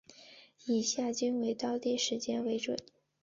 [0.65, 2.75] 以下均为当地时间为准。